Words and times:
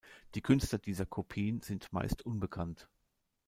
Die 0.33 0.41
Künstler 0.41 0.79
dieser 0.79 1.05
Kopien 1.05 1.61
sind 1.61 1.93
meist 1.93 2.25
unbekannt. 2.25 2.89